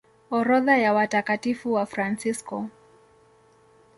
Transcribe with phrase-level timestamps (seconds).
[0.31, 2.67] Orodha ya Watakatifu Wafransisko